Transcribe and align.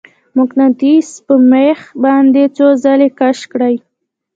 مقناطیس 0.37 1.07
په 1.25 1.35
میخ 1.51 1.79
باندې 2.03 2.43
څو 2.57 2.67
ځلې 2.83 3.09
کش 3.19 3.39
کړئ. 3.51 3.75